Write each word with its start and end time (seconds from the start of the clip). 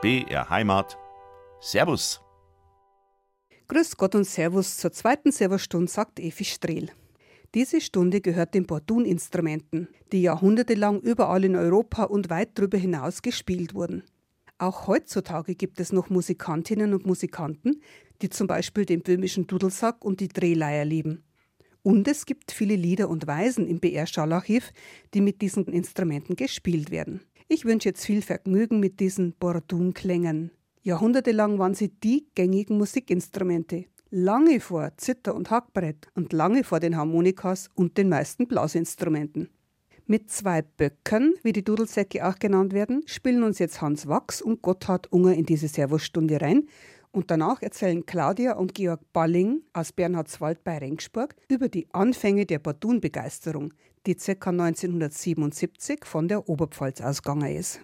BR 0.00 0.48
Heimat. 0.48 0.96
Servus. 1.60 2.20
Grüß 3.66 3.96
Gott 3.96 4.14
und 4.14 4.22
Servus 4.22 4.76
zur 4.76 4.92
zweiten 4.92 5.32
Servostunde, 5.32 5.90
sagt 5.90 6.20
Evi 6.20 6.44
Strehl. 6.44 6.90
Diese 7.52 7.80
Stunde 7.80 8.20
gehört 8.20 8.54
den 8.54 8.64
Bordun-Instrumenten, 8.64 9.88
die 10.12 10.22
jahrhundertelang 10.22 11.00
überall 11.00 11.44
in 11.44 11.56
Europa 11.56 12.04
und 12.04 12.30
weit 12.30 12.50
darüber 12.54 12.78
hinaus 12.78 13.22
gespielt 13.22 13.74
wurden. 13.74 14.04
Auch 14.58 14.86
heutzutage 14.86 15.56
gibt 15.56 15.80
es 15.80 15.90
noch 15.90 16.10
Musikantinnen 16.10 16.94
und 16.94 17.04
Musikanten, 17.04 17.82
die 18.22 18.30
zum 18.30 18.46
Beispiel 18.46 18.84
den 18.84 19.02
böhmischen 19.02 19.48
Dudelsack 19.48 20.04
und 20.04 20.20
die 20.20 20.28
Drehleier 20.28 20.84
lieben. 20.84 21.24
Und 21.82 22.06
es 22.06 22.24
gibt 22.24 22.52
viele 22.52 22.76
Lieder 22.76 23.08
und 23.08 23.26
Weisen 23.26 23.66
im 23.66 23.80
BR-Schallarchiv, 23.80 24.70
die 25.12 25.20
mit 25.20 25.42
diesen 25.42 25.66
Instrumenten 25.66 26.36
gespielt 26.36 26.92
werden. 26.92 27.20
Ich 27.50 27.64
wünsche 27.64 27.88
jetzt 27.88 28.04
viel 28.04 28.20
Vergnügen 28.20 28.78
mit 28.78 29.00
diesen 29.00 29.32
Bordun-Klängen. 29.32 30.50
Jahrhundertelang 30.82 31.58
waren 31.58 31.72
sie 31.72 31.88
die 31.88 32.26
gängigen 32.34 32.76
Musikinstrumente 32.76 33.86
lange 34.10 34.60
vor 34.60 34.90
Zither 34.98 35.34
und 35.34 35.50
Hackbrett 35.50 36.08
und 36.14 36.34
lange 36.34 36.62
vor 36.62 36.78
den 36.78 36.96
Harmonikas 36.96 37.70
und 37.74 37.96
den 37.96 38.10
meisten 38.10 38.46
Blasinstrumenten. 38.48 39.48
Mit 40.06 40.30
zwei 40.30 40.60
Böcken, 40.62 41.34
wie 41.42 41.52
die 41.52 41.64
Dudelsäcke 41.64 42.26
auch 42.26 42.38
genannt 42.38 42.74
werden, 42.74 43.02
spielen 43.06 43.42
uns 43.42 43.58
jetzt 43.58 43.80
Hans 43.80 44.06
Wachs 44.06 44.42
und 44.42 44.60
Gotthard 44.60 45.10
Unger 45.12 45.32
in 45.32 45.46
diese 45.46 45.68
Servusstunde 45.68 46.40
rein 46.40 46.68
und 47.12 47.30
danach 47.30 47.62
erzählen 47.62 48.04
Claudia 48.04 48.56
und 48.56 48.74
Georg 48.74 49.00
Balling 49.12 49.62
aus 49.72 49.92
Bernhardswald 49.92 50.64
bei 50.64 50.78
Rengsburg 50.78 51.34
über 51.48 51.68
die 51.68 51.86
Anfänge 51.92 52.46
der 52.46 52.58
Bordun-Begeisterung, 52.58 53.72
die 54.06 54.14
ca. 54.14 54.50
1977 54.50 56.04
von 56.04 56.28
der 56.28 56.48
Oberpfalz 56.48 57.00
ausgegangen 57.00 57.54
ist. 57.54 57.80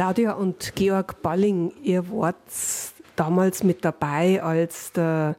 Claudia 0.00 0.32
und 0.32 0.74
Georg 0.76 1.20
Balling, 1.20 1.74
ihr 1.82 2.10
wart 2.10 2.36
damals 3.16 3.62
mit 3.62 3.84
dabei, 3.84 4.42
als 4.42 4.92
der 4.92 5.36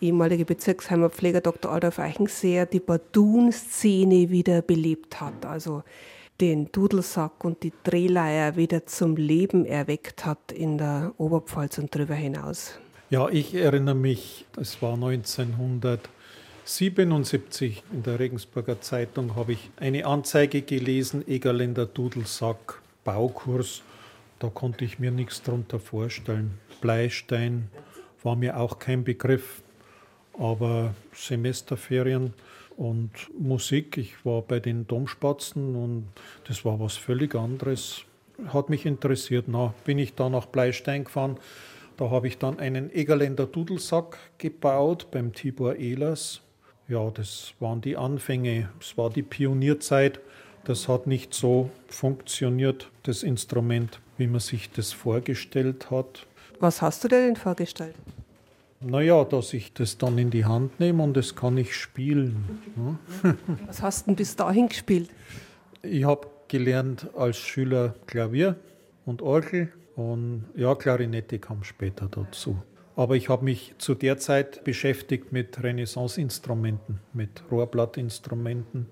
ehemalige 0.00 0.44
Bezirksheimerpfleger 0.44 1.40
Dr. 1.40 1.72
Adolf 1.72 1.98
Eichenseher 1.98 2.66
die 2.66 2.78
Bardun-Szene 2.78 4.30
wieder 4.30 4.62
belebt 4.62 5.20
hat, 5.20 5.44
also 5.44 5.82
den 6.40 6.70
Dudelsack 6.70 7.44
und 7.44 7.64
die 7.64 7.72
Drehleier 7.82 8.54
wieder 8.54 8.86
zum 8.86 9.16
Leben 9.16 9.66
erweckt 9.66 10.24
hat 10.24 10.52
in 10.52 10.78
der 10.78 11.12
Oberpfalz 11.18 11.78
und 11.78 11.92
darüber 11.92 12.14
hinaus. 12.14 12.78
Ja, 13.10 13.28
ich 13.28 13.56
erinnere 13.56 13.96
mich, 13.96 14.46
es 14.56 14.80
war 14.80 14.94
1977 14.94 17.82
in 17.92 18.04
der 18.04 18.20
Regensburger 18.20 18.80
Zeitung 18.80 19.34
habe 19.34 19.54
ich 19.54 19.72
eine 19.74 20.06
Anzeige 20.06 20.62
gelesen, 20.62 21.26
Egerländer 21.26 21.86
Dudelsack 21.86 22.80
Baukurs 23.02 23.82
da 24.38 24.48
konnte 24.48 24.84
ich 24.84 24.98
mir 24.98 25.10
nichts 25.10 25.42
darunter 25.42 25.78
vorstellen. 25.78 26.58
Bleistein 26.80 27.68
war 28.22 28.36
mir 28.36 28.58
auch 28.58 28.78
kein 28.78 29.04
Begriff, 29.04 29.62
aber 30.38 30.94
Semesterferien 31.12 32.34
und 32.76 33.10
Musik, 33.38 33.96
ich 33.96 34.24
war 34.24 34.42
bei 34.42 34.60
den 34.60 34.86
Domspatzen 34.86 35.76
und 35.76 36.08
das 36.48 36.64
war 36.64 36.80
was 36.80 36.96
völlig 36.96 37.34
anderes. 37.34 38.04
Hat 38.48 38.68
mich 38.68 38.84
interessiert. 38.84 39.46
Na, 39.46 39.74
bin 39.84 39.98
ich 39.98 40.14
da 40.14 40.28
nach 40.28 40.46
Bleistein 40.46 41.04
gefahren. 41.04 41.38
Da 41.96 42.10
habe 42.10 42.26
ich 42.26 42.38
dann 42.38 42.58
einen 42.58 42.90
Egerländer 42.92 43.46
Dudelsack 43.46 44.18
gebaut 44.38 45.08
beim 45.12 45.32
Tibor 45.32 45.76
Ehlers. 45.76 46.42
Ja, 46.88 47.10
das 47.10 47.54
waren 47.60 47.80
die 47.80 47.96
Anfänge. 47.96 48.68
Es 48.80 48.98
war 48.98 49.10
die 49.10 49.22
Pionierzeit. 49.22 50.20
Das 50.64 50.88
hat 50.88 51.06
nicht 51.06 51.32
so 51.32 51.70
funktioniert, 51.86 52.90
das 53.04 53.22
Instrument 53.22 54.00
wie 54.16 54.26
man 54.26 54.40
sich 54.40 54.70
das 54.70 54.92
vorgestellt 54.92 55.90
hat. 55.90 56.26
Was 56.60 56.82
hast 56.82 57.04
du 57.04 57.08
dir 57.08 57.26
denn 57.26 57.36
vorgestellt? 57.36 57.94
Naja, 58.80 59.24
dass 59.24 59.54
ich 59.54 59.72
das 59.72 59.96
dann 59.96 60.18
in 60.18 60.30
die 60.30 60.44
Hand 60.44 60.78
nehme 60.78 61.02
und 61.02 61.16
das 61.16 61.34
kann 61.34 61.56
ich 61.56 61.74
spielen. 61.74 62.60
Was 63.66 63.80
hast 63.80 64.02
du 64.02 64.10
denn 64.10 64.16
bis 64.16 64.36
dahin 64.36 64.68
gespielt? 64.68 65.08
Ich 65.82 66.04
habe 66.04 66.28
gelernt 66.48 67.08
als 67.16 67.38
Schüler 67.38 67.94
Klavier 68.06 68.56
und 69.06 69.22
Orgel 69.22 69.72
und 69.96 70.44
ja, 70.54 70.74
Klarinette 70.74 71.38
kam 71.38 71.64
später 71.64 72.08
dazu. 72.10 72.62
Aber 72.96 73.16
ich 73.16 73.28
habe 73.28 73.44
mich 73.44 73.74
zu 73.78 73.94
der 73.94 74.18
Zeit 74.18 74.64
beschäftigt 74.64 75.32
mit 75.32 75.62
Renaissance-Instrumenten, 75.62 77.00
mit 77.12 77.42
Rohrblattinstrumenten. 77.50 78.86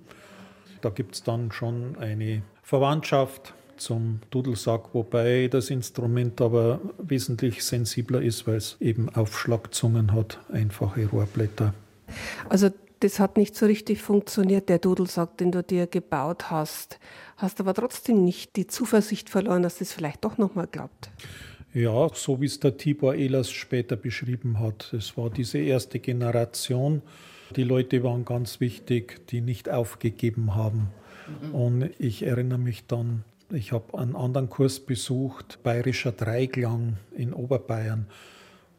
Da 0.80 0.88
gibt 0.88 1.14
es 1.14 1.22
dann 1.22 1.52
schon 1.52 1.96
eine 1.98 2.42
Verwandtschaft 2.62 3.54
zum 3.76 4.20
Dudelsack, 4.30 4.94
wobei 4.94 5.48
das 5.48 5.70
Instrument 5.70 6.40
aber 6.40 6.80
wesentlich 6.98 7.64
sensibler 7.64 8.22
ist, 8.22 8.46
weil 8.46 8.56
es 8.56 8.76
eben 8.80 9.08
Aufschlagzungen 9.08 10.12
hat, 10.12 10.38
einfache 10.50 11.06
Rohrblätter. 11.06 11.74
Also 12.48 12.70
das 13.00 13.18
hat 13.18 13.36
nicht 13.36 13.56
so 13.56 13.66
richtig 13.66 14.00
funktioniert, 14.00 14.68
der 14.68 14.78
Dudelsack, 14.78 15.36
den 15.38 15.50
du 15.50 15.62
dir 15.62 15.86
gebaut 15.86 16.50
hast. 16.50 17.00
Hast 17.36 17.60
aber 17.60 17.74
trotzdem 17.74 18.24
nicht 18.24 18.56
die 18.56 18.68
Zuversicht 18.68 19.28
verloren, 19.28 19.62
dass 19.62 19.78
das 19.78 19.92
vielleicht 19.92 20.24
doch 20.24 20.38
nochmal 20.38 20.68
klappt. 20.68 21.10
Ja, 21.74 22.08
so 22.12 22.40
wie 22.40 22.46
es 22.46 22.60
der 22.60 22.76
Tibor 22.76 23.14
Ehlers 23.14 23.50
später 23.50 23.96
beschrieben 23.96 24.60
hat. 24.60 24.92
Es 24.92 25.16
war 25.16 25.30
diese 25.30 25.58
erste 25.58 25.98
Generation. 25.98 27.02
Die 27.56 27.64
Leute 27.64 28.04
waren 28.04 28.24
ganz 28.24 28.60
wichtig, 28.60 29.26
die 29.28 29.40
nicht 29.40 29.68
aufgegeben 29.68 30.54
haben. 30.54 30.88
Mhm. 31.42 31.54
Und 31.54 31.90
ich 31.98 32.24
erinnere 32.24 32.58
mich 32.58 32.86
dann 32.86 33.24
ich 33.52 33.72
habe 33.72 33.98
einen 33.98 34.16
anderen 34.16 34.48
Kurs 34.48 34.80
besucht, 34.80 35.62
Bayerischer 35.62 36.12
Dreiklang 36.12 36.96
in 37.14 37.32
Oberbayern. 37.32 38.06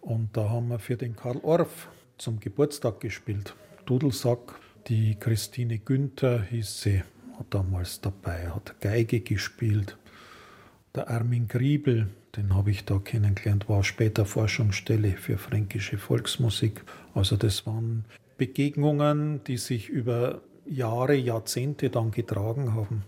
Und 0.02 0.36
da 0.36 0.50
haben 0.50 0.70
wir 0.70 0.80
für 0.80 0.98
den 0.98 1.16
Karl 1.16 1.40
Orff 1.44 1.90
zum 2.18 2.40
Geburtstag 2.40 3.00
gespielt. 3.00 3.56
Dudelsack. 3.86 4.60
Die 4.88 5.16
Christine 5.16 5.78
Günther 5.80 6.42
hieß 6.42 6.82
sie, 6.82 7.04
war 7.32 7.46
damals 7.50 8.02
dabei, 8.02 8.50
hat 8.50 8.82
Geige 8.82 9.22
gespielt. 9.22 9.98
Der 10.94 11.10
Armin 11.10 11.48
Griebel, 11.48 12.10
den 12.36 12.54
habe 12.54 12.72
ich 12.72 12.84
da 12.84 13.00
kennengelernt, 13.00 13.70
war 13.70 13.84
später 13.86 14.26
Forschungsstelle 14.26 15.12
für 15.12 15.38
fränkische 15.38 15.98
Volksmusik. 15.98 16.84
Also 17.14 17.38
das 17.38 17.66
waren 17.66 18.04
Begegnungen, 18.38 19.42
die 19.46 19.58
sich 19.58 19.88
über 19.88 20.42
Jahre, 20.66 21.16
Jahrzehnte 21.16 21.90
dann 21.90 22.12
getragen 22.12 22.74
haben. 22.74 23.04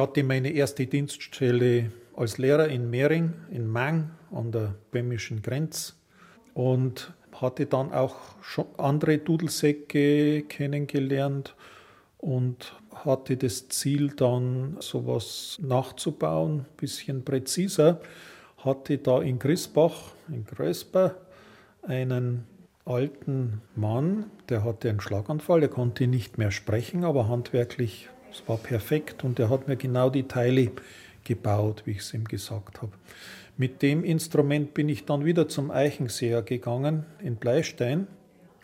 Hatte 0.00 0.24
meine 0.24 0.50
erste 0.50 0.86
Dienststelle 0.86 1.92
als 2.16 2.38
Lehrer 2.38 2.68
in 2.68 2.90
Mehring, 2.90 3.34
in 3.50 3.66
Mang 3.66 4.10
an 4.32 4.50
der 4.50 4.74
böhmischen 4.90 5.42
Grenze 5.42 5.94
und 6.54 7.12
hatte 7.32 7.66
dann 7.66 7.92
auch 7.92 8.16
schon 8.42 8.66
andere 8.76 9.18
Dudelsäcke 9.18 10.42
kennengelernt 10.42 11.54
und 12.18 12.74
hatte 12.94 13.36
das 13.36 13.68
Ziel 13.68 14.10
dann 14.10 14.76
sowas 14.80 15.58
nachzubauen, 15.62 16.60
ein 16.60 16.66
bisschen 16.76 17.24
präziser. 17.24 18.00
Hatte 18.58 18.98
da 18.98 19.22
in 19.22 19.38
Grisbach, 19.38 20.12
in 20.28 20.44
Grösper, 20.44 21.16
einen 21.82 22.46
alten 22.84 23.62
Mann, 23.74 24.30
der 24.48 24.64
hatte 24.64 24.90
einen 24.90 25.00
Schlaganfall, 25.00 25.60
der 25.60 25.70
konnte 25.70 26.06
nicht 26.06 26.36
mehr 26.36 26.50
sprechen, 26.50 27.04
aber 27.04 27.28
handwerklich, 27.28 28.10
es 28.32 28.42
war 28.46 28.56
perfekt 28.56 29.24
und 29.24 29.38
er 29.38 29.50
hat 29.50 29.68
mir 29.68 29.76
genau 29.76 30.10
die 30.10 30.24
Teile 30.24 30.70
gebaut, 31.24 31.82
wie 31.84 31.92
ich 31.92 31.98
es 31.98 32.14
ihm 32.14 32.24
gesagt 32.24 32.82
habe. 32.82 32.92
Mit 33.56 33.82
dem 33.82 34.04
Instrument 34.04 34.72
bin 34.72 34.88
ich 34.88 35.04
dann 35.04 35.24
wieder 35.24 35.48
zum 35.48 35.70
Eichenseher 35.70 36.42
gegangen 36.42 37.04
in 37.22 37.36
Bleistein 37.36 38.06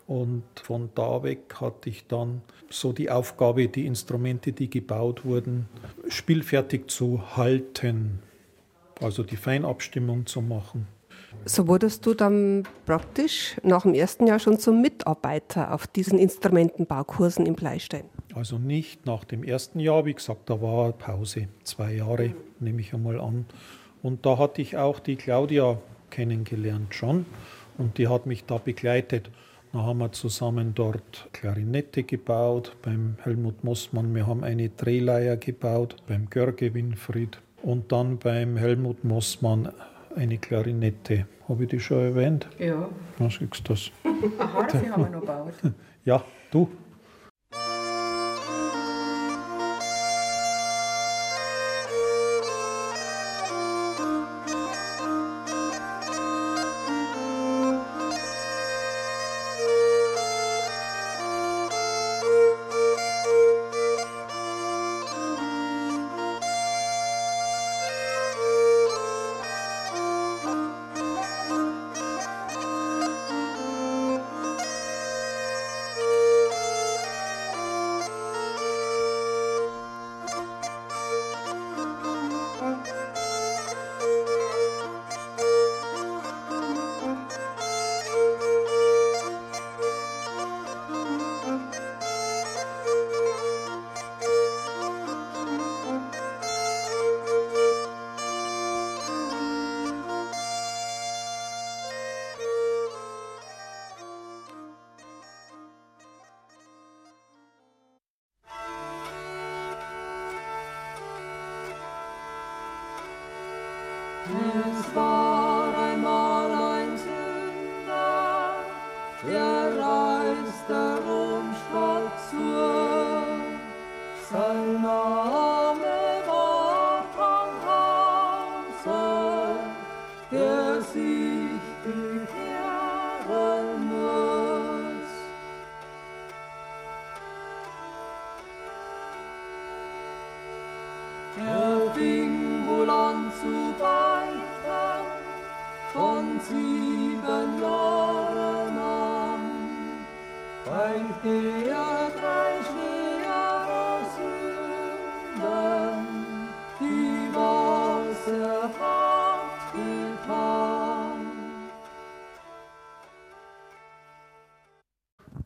und 0.07 0.43
von 0.55 0.89
da 0.95 1.21
weg 1.21 1.55
hatte 1.59 1.89
ich 1.89 2.07
dann 2.07 2.41
so 2.69 2.93
die 2.93 3.11
Aufgabe, 3.11 3.67
die 3.67 3.85
Instrumente, 3.85 4.53
die 4.53 4.69
gebaut 4.69 5.25
wurden, 5.25 5.67
spielfertig 6.07 6.87
zu 6.87 7.37
halten, 7.37 8.19
also 9.01 9.23
die 9.23 9.35
Feinabstimmung 9.35 10.25
zu 10.25 10.41
machen. 10.41 10.87
So 11.45 11.67
wurdest 11.67 12.05
du 12.05 12.13
dann 12.13 12.63
praktisch 12.85 13.57
nach 13.63 13.83
dem 13.83 13.93
ersten 13.93 14.27
Jahr 14.27 14.39
schon 14.39 14.59
zum 14.59 14.81
Mitarbeiter 14.81 15.73
auf 15.73 15.87
diesen 15.87 16.19
Instrumentenbaukursen 16.19 17.45
im 17.45 17.55
Bleistein? 17.55 18.05
Also 18.33 18.57
nicht 18.57 19.05
nach 19.05 19.23
dem 19.23 19.43
ersten 19.43 19.79
Jahr, 19.79 20.05
wie 20.05 20.13
gesagt, 20.13 20.49
da 20.49 20.61
war 20.61 20.91
Pause, 20.91 21.47
zwei 21.63 21.93
Jahre 21.93 22.33
nehme 22.59 22.81
ich 22.81 22.93
einmal 22.93 23.19
an. 23.19 23.45
Und 24.03 24.25
da 24.25 24.37
hatte 24.37 24.61
ich 24.61 24.77
auch 24.77 24.99
die 24.99 25.15
Claudia 25.15 25.79
kennengelernt 26.09 26.93
schon 26.93 27.25
und 27.77 27.97
die 27.97 28.07
hat 28.07 28.25
mich 28.25 28.45
da 28.45 28.57
begleitet. 28.57 29.29
Da 29.73 29.79
haben 29.79 29.99
wir 29.99 30.11
zusammen 30.11 30.73
dort 30.73 31.29
Klarinette 31.33 32.03
gebaut 32.03 32.75
beim 32.81 33.17
Helmut 33.23 33.63
Mossmann. 33.63 34.15
Wir 34.15 34.25
haben 34.25 34.43
eine 34.43 34.69
Drehleier 34.69 35.37
gebaut 35.37 35.97
beim 36.07 36.29
Görge 36.29 36.73
Winfried 36.73 37.39
und 37.63 37.91
dann 37.91 38.17
beim 38.17 38.57
Helmut 38.57 39.03
Mossmann 39.03 39.71
eine 40.15 40.37
Klarinette. 40.37 41.27
Habe 41.47 41.63
ich 41.63 41.69
die 41.69 41.79
schon 41.79 41.99
erwähnt? 41.99 42.47
Ja. 42.59 42.89
Was 43.19 43.37
du 43.39 43.47
das? 43.63 43.91
Eine 44.03 44.53
Harfe 44.53 44.89
haben 44.89 45.03
wir 45.03 45.09
noch 45.09 45.21
gebaut. 45.21 45.53
Ja, 46.05 46.23
du. 46.51 46.69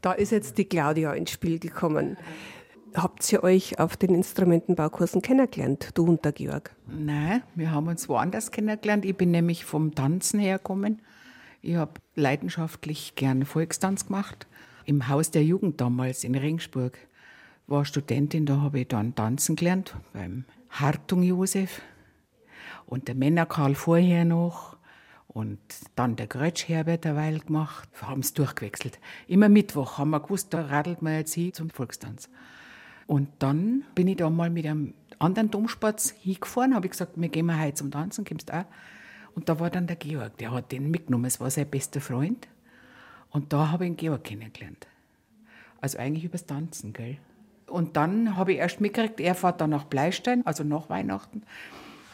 Da 0.02 0.14
ist 0.14 0.32
jetzt 0.32 0.58
die 0.58 0.66
Claudia 0.66 1.14
ins 1.14 1.32
Spiel 1.32 1.60
gekommen. 1.60 2.18
Habt 2.96 3.32
ihr 3.32 3.44
euch 3.44 3.80
auf 3.80 3.96
den 3.96 4.14
Instrumentenbaukursen 4.16 5.22
kennengelernt, 5.22 5.92
du 5.94 6.06
und 6.06 6.26
der 6.26 6.34
Georg? 6.34 6.76
Nein, 6.88 7.44
wir 7.56 7.72
haben 7.72 7.88
uns 7.88 8.10
woanders 8.10 8.52
kennengelernt. 8.52 9.06
Ich 9.06 9.16
bin 9.16 9.32
nämlich 9.32 9.64
vom 9.64 9.96
Tanzen 9.96 10.40
hergekommen. 10.40 11.02
Ich 11.62 11.76
habe 11.76 11.94
leidenschaftlich 12.16 13.16
gern 13.16 13.46
Volkstanz 13.46 14.08
gemacht. 14.08 14.48
Im 14.86 15.08
Haus 15.08 15.30
der 15.30 15.44
Jugend 15.44 15.80
damals 15.80 16.24
in 16.24 16.36
Ringsburg 16.36 16.98
war 17.68 17.86
Studentin, 17.86 18.46
da 18.46 18.60
habe 18.60 18.82
ich 18.82 18.88
dann 18.88 19.16
tanzen 19.16 19.56
gelernt 19.56 19.96
beim 20.12 20.46
Hartung 20.70 21.22
Josef 21.22 21.82
und 22.88 23.08
der 23.08 23.16
Männer 23.16 23.46
Karl 23.46 23.76
vorher 23.76 24.26
noch 24.26 24.76
und 25.34 25.60
dann 25.96 26.18
der 26.18 26.28
Grötsch 26.28 26.68
Herbert 26.68 27.06
eine 27.06 27.16
Weile 27.16 27.40
gemacht. 27.40 27.90
Wir 27.98 28.10
haben 28.10 28.20
es 28.20 28.34
durchgewechselt. 28.34 29.00
Immer 29.28 29.48
Mittwoch 29.48 29.98
haben 29.98 30.10
wir 30.10 30.20
gewusst, 30.20 30.54
da 30.54 30.66
radelt 30.66 31.02
man 31.02 31.14
jetzt 31.14 31.34
hin 31.34 31.54
zum 31.54 31.70
Volkstanz. 31.70 32.30
Und 33.08 33.30
dann 33.40 33.84
bin 33.96 34.08
ich 34.08 34.18
da 34.18 34.30
mal 34.30 34.50
mit 34.50 34.66
einem 34.66 34.94
anderen 35.20 35.50
Domspatz 35.50 36.12
hingefahren, 36.12 36.76
habe 36.76 36.88
ich 36.88 36.92
gesagt, 36.92 37.14
wir 37.16 37.30
gehen 37.30 37.46
mal 37.46 37.60
heute 37.60 37.76
zum 37.76 37.92
Tanzen, 37.92 38.26
kommst 38.26 38.50
du 38.50 38.58
auch? 38.58 38.66
Und 39.34 39.48
da 39.48 39.60
war 39.60 39.70
dann 39.70 39.88
der 39.88 39.96
Georg, 39.96 40.38
der 40.38 40.52
hat 40.52 40.72
den 40.72 40.92
mitgenommen, 40.92 41.26
es 41.26 41.40
war 41.40 41.50
sein 41.50 41.70
bester 41.70 42.02
Freund. 42.02 42.48
Und 43.30 43.54
da 43.54 43.72
habe 43.72 43.86
ich 43.86 43.92
den 43.92 43.98
Georg 43.98 44.26
kennengelernt. 44.26 44.88
Also 45.80 45.98
eigentlich 45.98 46.26
übers 46.26 46.46
Tanzen, 46.46 46.92
gell? 46.92 47.18
Und 47.68 47.96
dann 47.96 48.36
habe 48.36 48.52
ich 48.52 48.60
erst 48.60 48.82
mitgekriegt, 48.82 49.22
er 49.22 49.34
fährt 49.34 49.62
dann 49.62 49.70
nach 49.70 49.86
Bleistein, 49.86 50.46
also 50.46 50.66
nach 50.66 50.90
Weihnachten. 50.90 51.44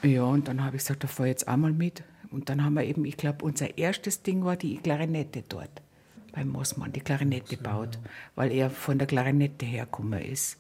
Ja, 0.04 0.24
und 0.24 0.48
dann 0.48 0.64
habe 0.64 0.76
ich 0.76 0.84
gesagt, 0.84 1.04
da 1.04 1.08
fahre 1.08 1.30
ich 1.30 1.32
jetzt 1.32 1.48
auch 1.48 1.58
mal 1.58 1.74
mit. 1.74 2.04
Und 2.32 2.50
dann 2.50 2.64
haben 2.64 2.74
wir 2.76 2.84
eben, 2.84 3.06
ich 3.06 3.18
glaube, 3.18 3.46
unser 3.46 3.78
erstes 3.78 4.24
Ding 4.24 4.44
war 4.44 4.56
die 4.56 4.78
Klarinette 4.78 5.44
dort. 5.48 5.82
Beim 6.34 6.50
Mossmann, 6.50 6.92
die 6.92 7.00
Klarinette 7.00 7.58
baut, 7.58 8.00
weil 8.36 8.52
er 8.52 8.70
von 8.70 8.98
der 8.98 9.08
Klarinette 9.08 9.66
hergekommen 9.66 10.22
ist. 10.22 10.60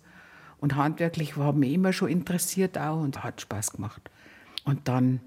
Und 0.60 0.76
handwerklich 0.76 1.38
war 1.38 1.54
mich 1.54 1.74
immer 1.74 1.94
schon 1.94 2.10
interessiert 2.10 2.78
auch 2.78 3.02
und 3.02 3.24
hat 3.24 3.42
Spaß 3.42 3.74
gemacht. 3.74 4.10
Und 4.66 4.88
dann 4.88 5.20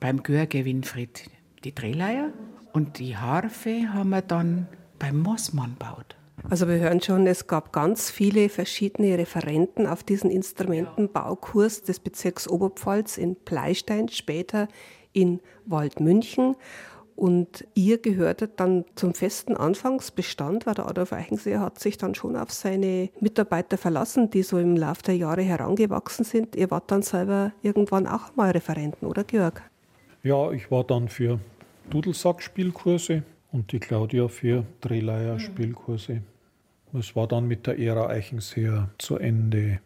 beim 0.00 0.22
Görge 0.22 0.64
Winfried 0.64 1.30
die 1.64 1.74
Drehleier 1.74 2.32
und 2.72 2.98
die 2.98 3.16
Harfe 3.16 3.92
haben 3.92 4.10
wir 4.10 4.22
dann 4.22 4.66
beim 4.98 5.18
Mossmann 5.18 5.76
gebaut. 5.78 6.16
Also 6.48 6.66
wir 6.66 6.76
hören 6.76 7.00
schon, 7.00 7.26
es 7.26 7.46
gab 7.46 7.72
ganz 7.72 8.10
viele 8.10 8.48
verschiedene 8.48 9.16
Referenten 9.16 9.86
auf 9.86 10.02
diesen 10.02 10.30
Instrumentenbaukurs 10.30 11.82
des 11.82 12.00
Bezirks 12.00 12.48
Oberpfalz 12.48 13.16
in 13.16 13.36
Pleistein, 13.36 14.08
später 14.08 14.66
in 15.12 15.40
Waldmünchen. 15.66 16.56
Und 17.14 17.66
ihr 17.74 17.98
gehörtet 17.98 18.52
dann 18.56 18.84
zum 18.94 19.14
festen 19.14 19.56
Anfangsbestand, 19.56 20.66
weil 20.66 20.74
der 20.74 20.88
Adolf 20.88 21.12
Eichenseher 21.12 21.60
hat 21.60 21.78
sich 21.78 21.98
dann 21.98 22.14
schon 22.14 22.36
auf 22.36 22.50
seine 22.50 23.10
Mitarbeiter 23.20 23.76
verlassen, 23.76 24.30
die 24.30 24.42
so 24.42 24.58
im 24.58 24.76
Laufe 24.76 25.02
der 25.02 25.16
Jahre 25.16 25.42
herangewachsen 25.42 26.24
sind. 26.24 26.56
Ihr 26.56 26.70
wart 26.70 26.90
dann 26.90 27.02
selber 27.02 27.52
irgendwann 27.62 28.06
auch 28.06 28.34
mal 28.34 28.50
Referenten, 28.50 29.06
oder 29.06 29.24
Georg? 29.24 29.62
Ja, 30.22 30.50
ich 30.52 30.70
war 30.70 30.84
dann 30.84 31.08
für 31.08 31.38
Dudelsack-Spielkurse 31.90 33.22
und 33.52 33.72
die 33.72 33.78
Claudia 33.78 34.28
für 34.28 34.64
Drehleier-Spielkurse. 34.80 36.22
Es 36.98 37.14
war 37.14 37.26
dann 37.26 37.46
mit 37.46 37.66
der 37.66 37.78
Ära 37.78 38.08
Eichenseher 38.08 38.88
zu 38.98 39.18
Ende. 39.18 39.80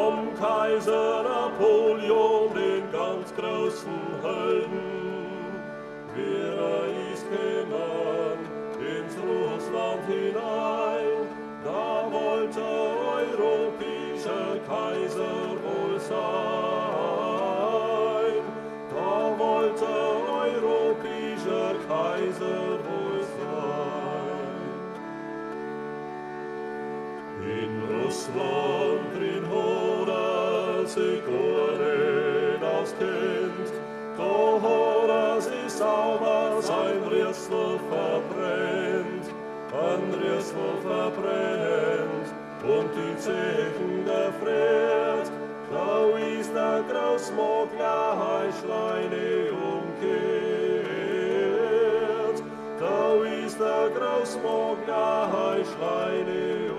Vom 0.00 0.34
Kaiser 0.38 1.22
Napoleon 1.22 2.54
den 2.54 2.84
ganz 2.90 3.34
großen 3.34 4.00
Helden. 4.22 4.80
Wer 6.14 6.56
ist 7.12 7.26
gekommen 7.30 8.38
ins 8.80 9.14
Russland 9.28 10.02
hinein, 10.08 11.18
da 11.64 11.86
wollte 12.16 12.64
europäischer 13.20 14.50
Kaiser 14.66 15.38
wohl 15.64 15.96
sein. 16.00 16.18
Da 18.94 19.14
wollte 19.44 19.90
europäischer 20.46 21.70
Kaiser 21.88 22.62
wohl 22.86 23.20
sein. 23.38 24.50
In 27.58 27.72
Russland 27.92 29.09
drin 30.90 30.90
Horas 30.90 30.94
sich 30.94 31.22
Ohren 31.28 32.62
auskennt, 32.62 33.72
da 34.16 34.60
Horas 34.62 35.46
ist 35.66 35.78
sauber 35.78 36.60
sein 36.60 37.02
Rüssel 37.04 37.78
verbrennt, 37.88 39.26
ein 39.72 40.14
Rüssel 40.14 40.72
verbrennt. 40.82 42.28
Und 42.62 42.90
die 42.94 43.16
Zechen 43.16 44.04
gefriert, 44.04 45.28
da 45.72 45.90
ist 46.18 46.52
der 46.54 46.82
Großmogler 46.90 48.08
Heischleine 48.18 49.26
umkehrt, 49.72 50.48
da 52.78 53.00
ist 53.44 53.58
der 53.58 53.88
Großmogler 53.96 55.32
Heischleine 55.32 56.38
umkehrt. 56.42 56.69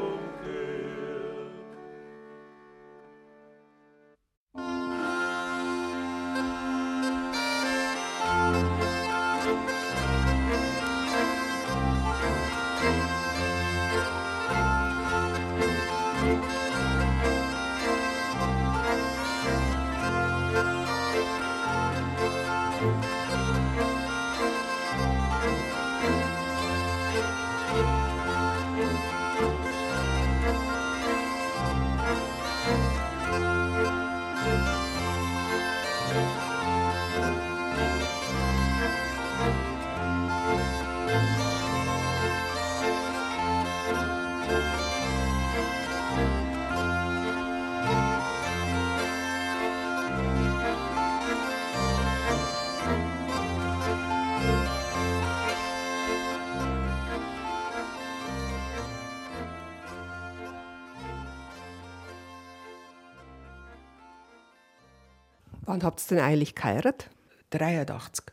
Wann 65.72 65.84
habt 65.84 66.02
ihr 66.02 66.18
denn 66.18 66.26
eigentlich 66.26 66.54
geheiratet? 66.54 67.10
83. 67.52 68.26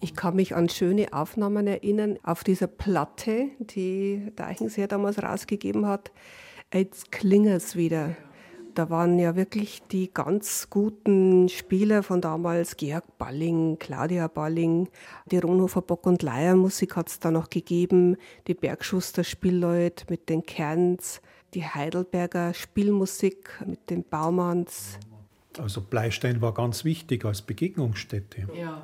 Ich 0.00 0.14
kann 0.14 0.36
mich 0.36 0.54
an 0.54 0.68
schöne 0.68 1.12
Aufnahmen 1.12 1.66
erinnern 1.66 2.20
auf 2.22 2.44
dieser 2.44 2.68
Platte, 2.68 3.48
die 3.58 4.30
der 4.38 4.46
Eichenseher 4.46 4.86
damals 4.86 5.20
rausgegeben 5.20 5.86
hat. 5.86 6.12
Jetzt 6.72 7.10
klingelt's 7.10 7.74
wieder. 7.74 8.14
Da 8.76 8.90
waren 8.90 9.18
ja 9.18 9.34
wirklich 9.34 9.82
die 9.90 10.14
ganz 10.14 10.70
guten 10.70 11.48
Spieler 11.48 12.04
von 12.04 12.20
damals, 12.20 12.76
Georg 12.76 13.18
Balling, 13.18 13.80
Claudia 13.80 14.28
Balling, 14.28 14.88
die 15.32 15.38
Ronhofer 15.38 15.82
Bock- 15.82 16.06
und 16.06 16.22
Leiermusik 16.22 16.94
hat 16.94 17.08
es 17.08 17.18
da 17.18 17.32
noch 17.32 17.50
gegeben, 17.50 18.16
die 18.46 18.54
Bergschuster 18.54 19.24
Spielleute 19.24 20.04
mit 20.08 20.28
den 20.28 20.46
Kerns, 20.46 21.22
die 21.54 21.64
Heidelberger 21.64 22.54
Spielmusik 22.54 23.50
mit 23.66 23.90
den 23.90 24.04
Baumanns. 24.04 25.00
Also 25.58 25.80
Bleistein 25.80 26.40
war 26.40 26.54
ganz 26.54 26.84
wichtig 26.84 27.24
als 27.24 27.42
Begegnungsstätte. 27.42 28.48
Ja. 28.54 28.82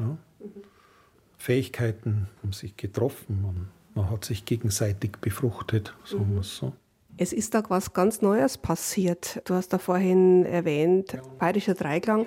Fähigkeiten 1.37 2.29
haben 2.43 2.53
sich 2.53 2.77
getroffen 2.77 3.45
und 3.45 3.69
man 3.95 4.11
hat 4.11 4.25
sich 4.25 4.45
gegenseitig 4.45 5.19
befruchtet, 5.21 5.95
sagen 6.05 6.33
wir 6.33 6.41
es 6.41 6.57
so. 6.57 6.73
Es 7.17 7.33
ist 7.33 7.55
da 7.55 7.63
was 7.69 7.93
ganz 7.93 8.23
Neues 8.23 8.59
passiert. 8.59 9.41
Du 9.45 9.55
hast 9.55 9.69
da 9.73 9.79
vorhin 9.79 10.45
erwähnt, 10.45 11.17
Bayerischer 11.39 11.75
Dreiklang. 11.75 12.27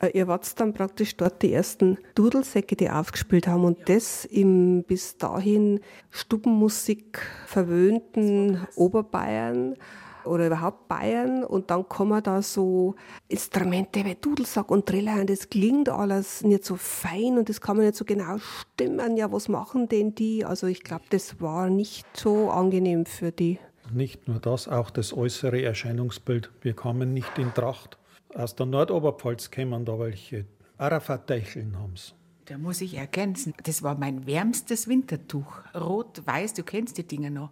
Äh, 0.00 0.08
Ihr 0.08 0.26
wart 0.26 0.58
dann 0.58 0.74
praktisch 0.74 1.16
dort 1.16 1.42
die 1.42 1.52
ersten 1.52 1.98
Dudelsäcke, 2.16 2.74
die 2.74 2.90
aufgespielt 2.90 3.46
haben 3.46 3.64
und 3.64 3.88
das 3.88 4.24
im 4.24 4.82
bis 4.82 5.18
dahin 5.18 5.80
Stubenmusik 6.10 7.20
verwöhnten 7.46 8.66
Oberbayern 8.74 9.76
oder 10.24 10.46
überhaupt 10.46 10.88
Bayern 10.88 11.44
und 11.44 11.70
dann 11.70 11.88
kommen 11.88 12.22
da 12.22 12.42
so 12.42 12.94
Instrumente 13.28 14.04
wie 14.04 14.14
Dudelsack 14.14 14.70
und 14.70 14.86
Triller 14.86 15.20
und 15.20 15.30
das 15.30 15.48
klingt 15.48 15.88
alles 15.88 16.42
nicht 16.42 16.64
so 16.64 16.76
fein 16.76 17.38
und 17.38 17.48
das 17.48 17.60
kann 17.60 17.76
man 17.76 17.86
nicht 17.86 17.96
so 17.96 18.04
genau 18.04 18.38
stimmen. 18.38 19.16
Ja, 19.16 19.30
was 19.32 19.48
machen 19.48 19.88
denn 19.88 20.14
die? 20.14 20.44
Also 20.44 20.66
ich 20.66 20.82
glaube, 20.82 21.04
das 21.10 21.40
war 21.40 21.68
nicht 21.68 22.06
so 22.16 22.50
angenehm 22.50 23.06
für 23.06 23.32
die. 23.32 23.58
Nicht 23.92 24.28
nur 24.28 24.40
das, 24.40 24.68
auch 24.68 24.90
das 24.90 25.12
äußere 25.12 25.62
Erscheinungsbild. 25.62 26.50
Wir 26.62 26.74
kamen 26.74 27.12
nicht 27.12 27.38
in 27.38 27.52
Tracht. 27.52 27.98
Aus 28.34 28.56
der 28.56 28.66
Nordoberpfalz 28.66 29.50
kämen 29.50 29.84
da 29.84 29.98
welche. 29.98 30.46
Arafat-Deicheln 30.78 31.78
haben 31.78 31.96
sie. 31.96 32.12
Da 32.46 32.58
muss 32.58 32.82
ich 32.82 32.96
ergänzen, 32.96 33.54
das 33.62 33.82
war 33.82 33.96
mein 33.96 34.26
wärmstes 34.26 34.86
Wintertuch. 34.86 35.62
Rot-Weiß, 35.74 36.52
du 36.52 36.62
kennst 36.62 36.98
die 36.98 37.06
Dinger 37.06 37.30
noch. 37.30 37.50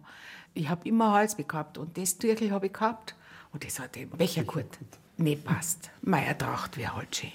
Ich 0.53 0.69
habe 0.69 0.87
immer 0.87 1.13
Hals 1.13 1.35
gehabt 1.35 1.77
und 1.77 1.97
das 1.97 2.17
Tüchel 2.17 2.51
habe 2.51 2.67
ich 2.67 2.73
gehabt. 2.73 3.15
Und 3.51 3.65
das 3.65 3.79
hat 3.79 3.95
dem 3.95 4.09
welcher 4.17 4.43
gut 4.43 4.65
nicht 5.17 5.43
passt. 5.43 5.91
Meine 6.01 6.37
Tracht 6.37 6.77
wäre 6.77 6.95
halt 6.95 7.15
schön. 7.15 7.31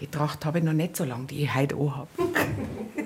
Die 0.00 0.06
Tracht 0.06 0.44
habe 0.44 0.58
ich 0.58 0.64
noch 0.64 0.72
nicht 0.72 0.96
so 0.96 1.04
lange, 1.04 1.26
die 1.26 1.44
ich 1.44 1.54
heute 1.54 1.76
auch 1.76 2.06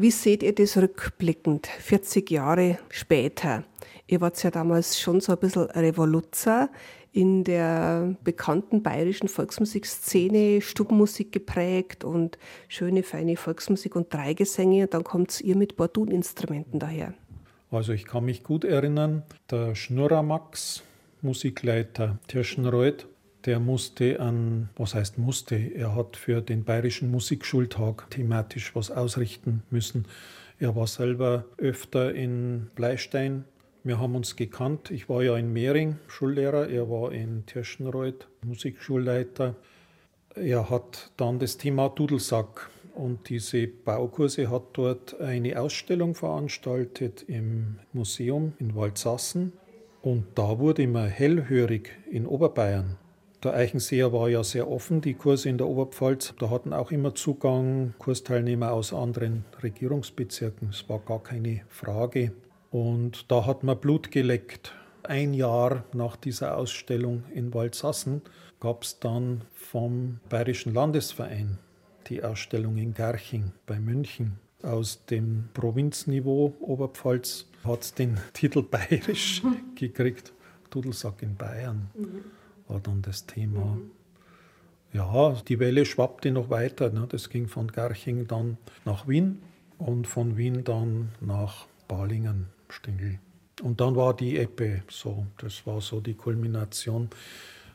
Wie 0.00 0.10
seht 0.10 0.42
ihr 0.42 0.54
das 0.54 0.78
rückblickend, 0.78 1.66
40 1.66 2.30
Jahre 2.30 2.78
später? 2.88 3.64
Ihr 4.06 4.22
wart 4.22 4.42
ja 4.42 4.50
damals 4.50 4.98
schon 4.98 5.20
so 5.20 5.32
ein 5.32 5.38
bisschen 5.38 5.64
Revoluzer 5.64 6.70
in 7.12 7.44
der 7.44 8.16
bekannten 8.24 8.82
bayerischen 8.82 9.28
Volksmusikszene, 9.28 10.62
Stubenmusik 10.62 11.32
geprägt 11.32 12.02
und 12.02 12.38
schöne, 12.68 13.02
feine 13.02 13.36
Volksmusik 13.36 13.94
und 13.94 14.10
Dreigesänge. 14.10 14.84
Und 14.84 14.94
dann 14.94 15.04
kommt 15.04 15.38
ihr 15.42 15.54
mit 15.54 15.76
Borduninstrumenten 15.76 16.80
daher. 16.80 17.12
Also 17.70 17.92
ich 17.92 18.06
kann 18.06 18.24
mich 18.24 18.42
gut 18.42 18.64
erinnern, 18.64 19.22
der 19.50 19.74
Schnurrer 19.74 20.22
Max, 20.22 20.82
Musikleiter 21.20 22.18
Tirschenreuth, 22.26 23.06
der 23.46 23.60
musste 23.60 24.20
an, 24.20 24.68
was 24.76 24.94
heißt 24.94 25.18
musste, 25.18 25.56
er 25.56 25.94
hat 25.94 26.16
für 26.16 26.40
den 26.40 26.64
Bayerischen 26.64 27.10
Musikschultag 27.10 28.10
thematisch 28.10 28.74
was 28.74 28.90
ausrichten 28.90 29.62
müssen. 29.70 30.06
Er 30.58 30.76
war 30.76 30.86
selber 30.86 31.46
öfter 31.56 32.14
in 32.14 32.70
Bleistein. 32.74 33.44
Wir 33.82 33.98
haben 33.98 34.14
uns 34.14 34.36
gekannt. 34.36 34.90
Ich 34.90 35.08
war 35.08 35.22
ja 35.22 35.36
in 35.36 35.52
Mehring 35.52 35.96
Schullehrer, 36.06 36.68
er 36.68 36.90
war 36.90 37.12
in 37.12 37.46
Tirschenreuth 37.46 38.28
Musikschulleiter. 38.44 39.56
Er 40.34 40.68
hat 40.68 41.10
dann 41.16 41.38
das 41.38 41.56
Thema 41.56 41.88
Dudelsack 41.88 42.68
und 42.94 43.30
diese 43.30 43.66
Baukurse 43.66 44.50
hat 44.50 44.64
dort 44.74 45.18
eine 45.20 45.58
Ausstellung 45.58 46.14
veranstaltet 46.14 47.24
im 47.26 47.78
Museum 47.94 48.52
in 48.58 48.74
Waldsassen. 48.74 49.54
Und 50.02 50.26
da 50.34 50.58
wurde 50.58 50.86
man 50.86 51.08
hellhörig 51.08 51.90
in 52.10 52.26
Oberbayern. 52.26 52.98
Der 53.42 53.54
Eichenseer 53.54 54.12
war 54.12 54.28
ja 54.28 54.44
sehr 54.44 54.70
offen, 54.70 55.00
die 55.00 55.14
Kurse 55.14 55.48
in 55.48 55.56
der 55.56 55.66
Oberpfalz. 55.66 56.34
Da 56.38 56.50
hatten 56.50 56.74
auch 56.74 56.90
immer 56.90 57.14
Zugang 57.14 57.94
Kursteilnehmer 57.98 58.70
aus 58.70 58.92
anderen 58.92 59.46
Regierungsbezirken. 59.62 60.68
Es 60.68 60.86
war 60.90 60.98
gar 60.98 61.22
keine 61.22 61.62
Frage. 61.70 62.32
Und 62.70 63.30
da 63.32 63.46
hat 63.46 63.62
man 63.64 63.78
Blut 63.78 64.10
geleckt. 64.10 64.74
Ein 65.04 65.32
Jahr 65.32 65.84
nach 65.94 66.16
dieser 66.16 66.58
Ausstellung 66.58 67.24
in 67.34 67.54
Waldsassen 67.54 68.20
gab 68.60 68.82
es 68.82 68.98
dann 69.00 69.40
vom 69.54 70.20
Bayerischen 70.28 70.74
Landesverein 70.74 71.56
die 72.08 72.22
Ausstellung 72.22 72.76
in 72.76 72.92
Garching 72.92 73.52
bei 73.64 73.80
München. 73.80 74.38
Aus 74.62 75.06
dem 75.06 75.48
Provinzniveau 75.54 76.54
Oberpfalz 76.60 77.46
hat 77.64 77.80
es 77.84 77.94
den 77.94 78.20
Titel 78.34 78.62
Bayerisch 78.62 79.40
gekriegt. 79.76 80.34
Dudelsack 80.68 81.22
in 81.22 81.36
Bayern 81.36 81.88
war 82.70 82.80
dann 82.80 83.02
das 83.02 83.26
Thema. 83.26 83.78
Ja, 84.92 85.32
die 85.48 85.58
Welle 85.58 85.84
schwappte 85.84 86.30
noch 86.30 86.50
weiter. 86.50 86.90
Ne? 86.90 87.06
Das 87.08 87.28
ging 87.28 87.48
von 87.48 87.68
Garching 87.68 88.26
dann 88.26 88.56
nach 88.84 89.06
Wien 89.06 89.42
und 89.78 90.06
von 90.06 90.36
Wien 90.36 90.64
dann 90.64 91.10
nach 91.20 91.66
Balingen, 91.88 92.46
Stingel. 92.68 93.18
Und 93.62 93.80
dann 93.80 93.94
war 93.96 94.14
die 94.14 94.38
Eppe 94.38 94.82
so, 94.88 95.26
das 95.38 95.66
war 95.66 95.80
so 95.80 96.00
die 96.00 96.14
Kulmination. 96.14 97.10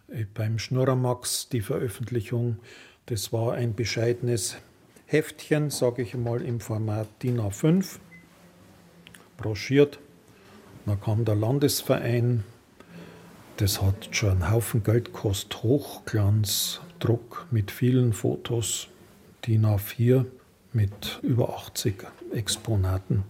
Äh, 0.08 0.26
Beim 0.34 0.58
Schnurramax 0.58 1.50
die 1.50 1.62
Veröffentlichung, 1.62 2.58
das 3.06 3.32
war 3.32 3.54
ein 3.54 3.76
bescheidenes 3.76 4.58
Heftchen, 5.06 5.70
sage 5.70 6.02
ich 6.02 6.16
mal, 6.16 6.42
im 6.42 6.60
Format 6.60 7.08
DIN 7.22 7.40
A5, 7.40 8.00
broschiert. 9.38 10.00
Dann 10.86 11.00
kam 11.00 11.26
der 11.26 11.36
Landesverein, 11.36 12.44
das 13.58 13.82
hat 13.82 14.10
schon 14.12 14.32
einen 14.32 14.52
Haufen 14.52 14.84
Geld 14.84 15.06
gekostet, 15.06 15.63
Hochglanzdruck 15.63 17.48
mit 17.52 17.72
vielen 17.72 18.13
Fotos, 18.13 18.88
DIN 19.46 19.65
A4 19.65 20.26
mit 20.74 21.20
über 21.22 21.58
80 21.58 22.06
Exponaten. 22.34 23.24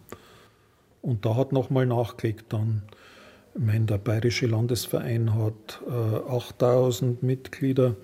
Und 1.01 1.25
da 1.25 1.35
hat 1.35 1.51
nochmal 1.51 1.85
nachgelegt 1.85 2.45
dann, 2.49 2.81
ich 3.53 3.61
meine, 3.61 3.85
der 3.85 3.99
Bayerische 3.99 4.47
Landesverein 4.47 5.33
hat 5.33 5.81
äh, 5.87 6.29
8000 6.29 7.23
Mitglieder, 7.23 7.95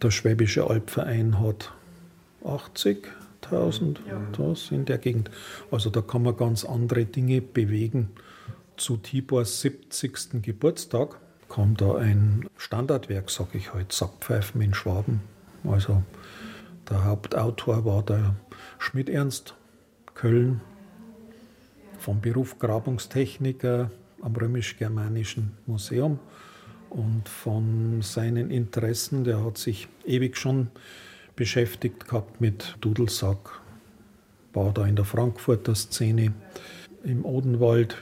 der 0.00 0.10
Schwäbische 0.10 0.68
Albverein 0.68 1.38
hat 1.38 1.70
80.000, 2.42 3.98
das 4.36 4.70
in 4.72 4.84
der 4.86 4.98
Gegend. 4.98 5.30
Also 5.70 5.90
da 5.90 6.00
kann 6.00 6.22
man 6.22 6.36
ganz 6.36 6.64
andere 6.64 7.04
Dinge 7.04 7.42
bewegen. 7.42 8.10
Zu 8.76 8.96
Tibors 8.96 9.60
70. 9.60 10.42
Geburtstag 10.42 11.20
kam 11.52 11.76
da 11.76 11.96
ein 11.96 12.48
Standardwerk, 12.56 13.28
sage 13.28 13.58
ich 13.58 13.74
heute, 13.74 13.94
Sackpfeifen 13.94 14.62
in 14.62 14.72
Schwaben. 14.72 15.20
Also 15.68 16.02
der 16.88 17.04
Hauptautor 17.04 17.84
war 17.84 18.02
der 18.02 18.36
Schmidt 18.78 19.10
Ernst, 19.10 19.54
Köln, 20.14 20.62
vom 21.98 22.22
Beruf 22.22 22.58
Grabungstechniker 22.58 23.90
am 24.22 24.34
Römisch-Germanischen 24.34 25.52
Museum 25.66 26.18
und 26.88 27.28
von 27.28 28.00
seinen 28.00 28.50
Interessen, 28.50 29.24
der 29.24 29.44
hat 29.44 29.58
sich 29.58 29.88
ewig 30.06 30.38
schon 30.38 30.68
beschäftigt 31.36 32.08
gehabt 32.08 32.40
mit 32.40 32.78
Dudelsack, 32.80 33.60
war 34.54 34.72
da 34.72 34.86
in 34.86 34.96
der 34.96 35.04
Frankfurter 35.04 35.74
Szene, 35.74 36.32
im 37.04 37.26
Odenwald. 37.26 37.96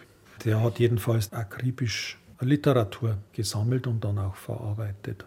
Der 0.44 0.62
hat 0.62 0.78
jedenfalls 0.78 1.32
akribisch 1.32 2.19
Literatur 2.42 3.18
gesammelt 3.32 3.86
und 3.86 4.02
dann 4.02 4.18
auch 4.18 4.34
verarbeitet. 4.34 5.26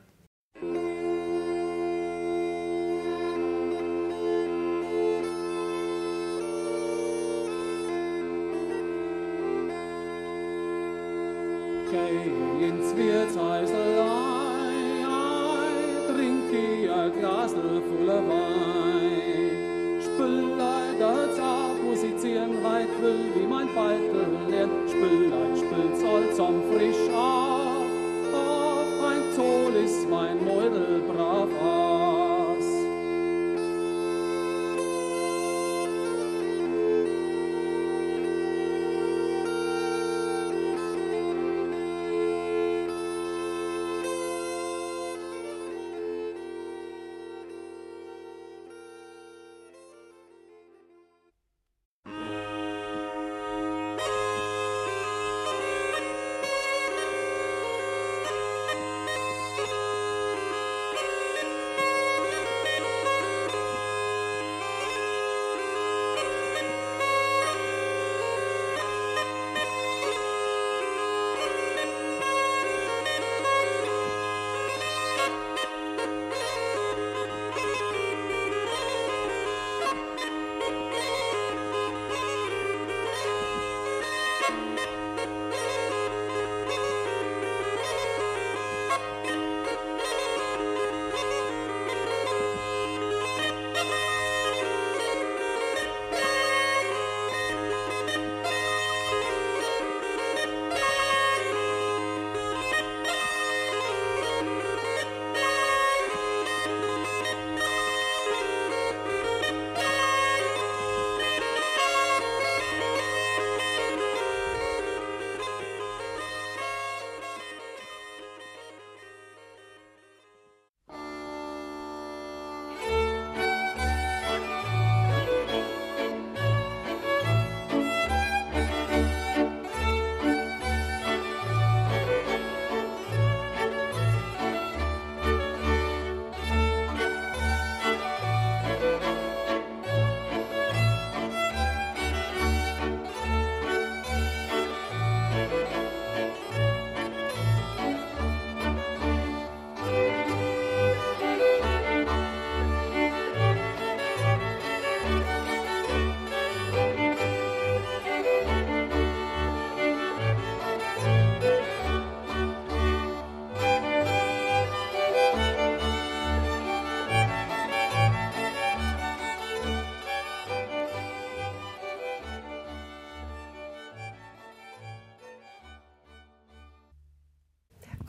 Geh 11.92 12.68
ins 12.68 12.96
Wirtshäuserlei, 12.98 14.04
trink 16.08 16.52
ihr 16.52 17.12
Glasel 17.20 17.82
voller 17.82 18.28
Wein. 18.28 20.02
Spüllei, 20.02 20.86
der 21.00 21.36
Zart 21.36 21.84
musizieren 21.84 22.64
weit 22.64 22.90
will, 23.00 23.26
wie 23.36 23.48
mein 23.48 23.68
Beitel 23.76 24.26
lernt. 24.50 24.83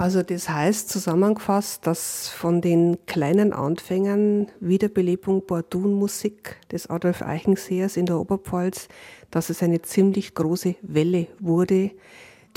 Also 0.04 0.22
das 0.22 0.50
heißt 0.50 0.90
zusammengefasst, 0.90 1.86
dass 1.86 2.28
von 2.28 2.60
den 2.60 2.98
kleinen 3.06 3.54
Anfängern 3.54 4.48
Wiederbelebung 4.60 5.46
Bordun-Musik 5.46 6.58
des 6.70 6.90
Adolf 6.90 7.22
Eichensehers 7.22 7.96
in 7.96 8.04
der 8.04 8.20
Oberpfalz, 8.20 8.88
dass 9.30 9.48
es 9.48 9.62
eine 9.62 9.80
ziemlich 9.80 10.34
große 10.34 10.74
Welle 10.82 11.28
wurde, 11.40 11.92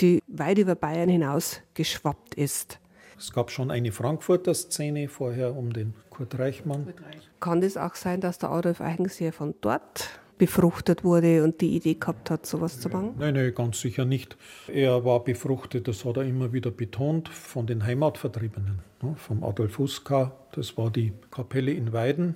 die 0.01 0.21
weit 0.27 0.57
über 0.57 0.75
Bayern 0.75 1.07
hinaus 1.07 1.61
geschwappt 1.73 2.35
ist. 2.35 2.79
Es 3.17 3.31
gab 3.31 3.49
schon 3.49 3.71
eine 3.71 3.93
Frankfurter 3.93 4.53
Szene 4.53 5.07
vorher 5.07 5.55
um 5.55 5.71
den 5.71 5.93
Kurt 6.09 6.37
Reichmann. 6.37 6.93
Kann 7.39 7.61
das 7.61 7.77
auch 7.77 7.95
sein, 7.95 8.19
dass 8.19 8.39
der 8.39 8.51
Adolf 8.51 8.81
Eichenseher 8.81 9.31
von 9.31 9.55
dort 9.61 10.19
befruchtet 10.37 11.03
wurde 11.03 11.43
und 11.43 11.61
die 11.61 11.75
Idee 11.75 11.95
gehabt 11.95 12.29
hat, 12.29 12.45
sowas 12.45 12.79
zu 12.79 12.89
machen? 12.89 13.15
Nein, 13.17 13.33
nein, 13.33 13.53
ganz 13.55 13.79
sicher 13.81 14.05
nicht. 14.05 14.37
Er 14.67 15.03
war 15.03 15.23
befruchtet, 15.23 15.87
das 15.87 16.05
hat 16.05 16.17
er 16.17 16.23
immer 16.23 16.53
wieder 16.53 16.71
betont, 16.71 17.29
von 17.29 17.67
den 17.67 17.85
Heimatvertriebenen. 17.85 18.79
ne, 19.01 19.15
Vom 19.17 19.43
Adolf 19.43 19.77
Huska, 19.77 20.33
das 20.51 20.77
war 20.77 20.91
die 20.91 21.13
Kapelle 21.31 21.71
in 21.71 21.93
Weiden. 21.93 22.35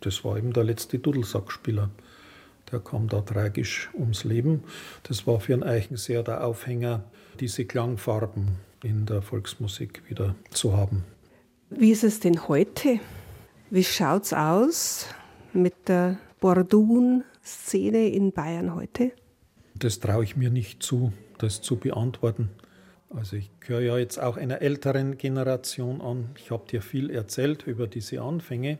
Das 0.00 0.24
war 0.24 0.36
eben 0.36 0.52
der 0.52 0.64
letzte 0.64 0.98
Dudelsackspieler. 0.98 1.90
Der 2.70 2.80
kam 2.80 3.08
da 3.08 3.20
tragisch 3.20 3.90
ums 3.94 4.24
Leben. 4.24 4.64
Das 5.04 5.26
war 5.26 5.40
für 5.40 5.54
einen 5.54 5.62
Eichenseher 5.62 6.22
der 6.22 6.44
Aufhänger, 6.44 7.04
diese 7.38 7.64
Klangfarben 7.64 8.48
in 8.82 9.06
der 9.06 9.22
Volksmusik 9.22 10.02
wieder 10.08 10.34
zu 10.50 10.76
haben. 10.76 11.04
Wie 11.70 11.90
ist 11.90 12.04
es 12.04 12.20
denn 12.20 12.48
heute? 12.48 13.00
Wie 13.70 13.84
schaut's 13.84 14.32
aus 14.32 15.06
mit 15.52 15.74
der 15.88 16.18
Bordun-Szene 17.46 18.08
in 18.08 18.32
Bayern 18.32 18.74
heute? 18.74 19.12
Das 19.78 20.00
traue 20.00 20.24
ich 20.24 20.36
mir 20.36 20.50
nicht 20.50 20.82
zu, 20.82 21.12
das 21.38 21.62
zu 21.62 21.76
beantworten. 21.76 22.50
Also 23.10 23.36
ich 23.36 23.50
gehöre 23.60 23.82
ja 23.82 23.98
jetzt 23.98 24.18
auch 24.18 24.36
einer 24.36 24.62
älteren 24.62 25.16
Generation 25.16 26.00
an. 26.00 26.30
Ich 26.36 26.50
habe 26.50 26.66
dir 26.68 26.82
viel 26.82 27.10
erzählt 27.10 27.66
über 27.66 27.86
diese 27.86 28.20
Anfänge. 28.20 28.78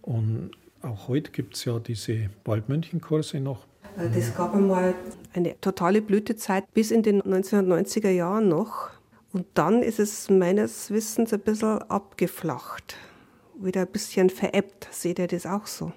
Und 0.00 0.52
auch 0.80 1.08
heute 1.08 1.30
gibt 1.30 1.56
es 1.56 1.64
ja 1.66 1.78
diese 1.78 2.30
Waldmönchenkurse 2.44 3.40
noch. 3.40 3.66
Das 3.96 4.34
gab 4.34 4.54
einmal 4.54 4.94
eine 5.34 5.60
totale 5.60 6.00
Blütezeit 6.00 6.72
bis 6.72 6.90
in 6.90 7.02
den 7.02 7.22
1990er 7.22 8.10
Jahren 8.10 8.48
noch. 8.48 8.90
Und 9.32 9.46
dann 9.54 9.82
ist 9.82 9.98
es 9.98 10.30
meines 10.30 10.90
Wissens 10.90 11.32
ein 11.32 11.40
bisschen 11.40 11.82
abgeflacht, 11.82 12.96
wieder 13.60 13.82
ein 13.82 13.88
bisschen 13.88 14.30
veräppt. 14.30 14.88
Seht 14.90 15.18
ihr 15.18 15.26
das 15.26 15.44
auch 15.44 15.66
so? 15.66 15.92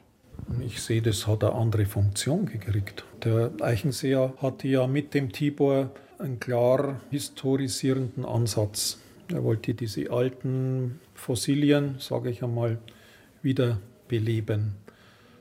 Ich 0.66 0.82
sehe, 0.82 1.02
das 1.02 1.28
hat 1.28 1.44
eine 1.44 1.54
andere 1.54 1.86
Funktion 1.86 2.46
gekriegt. 2.46 3.04
Der 3.24 3.52
Eichenseher 3.62 4.34
hatte 4.42 4.68
ja 4.68 4.88
mit 4.88 5.14
dem 5.14 5.32
Tibor 5.32 5.92
einen 6.20 6.40
klar 6.40 7.02
historisierenden 7.10 8.26
Ansatz. 8.26 9.00
Er 9.32 9.44
wollte 9.44 9.74
diese 9.74 10.10
alten 10.10 11.00
Fossilien, 11.14 11.96
sage 12.00 12.30
ich 12.30 12.44
einmal, 12.44 12.80
wieder 13.42 13.80
beleben. 14.08 14.76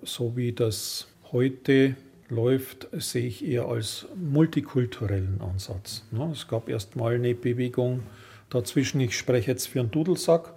So 0.02 0.36
wie 0.36 0.52
das 0.52 1.08
heute 1.32 1.96
läuft, 2.28 2.88
sehe 2.92 3.26
ich 3.26 3.46
eher 3.46 3.66
als 3.66 4.06
multikulturellen 4.16 5.40
Ansatz. 5.40 6.04
Ne, 6.10 6.30
Es 6.32 6.48
gab 6.48 6.68
erstmal 6.68 7.14
eine 7.14 7.34
Bewegung 7.34 8.02
dazwischen. 8.50 9.00
Ich 9.00 9.16
spreche 9.16 9.52
jetzt 9.52 9.68
für 9.68 9.80
einen 9.80 9.90
Dudelsack. 9.90 10.52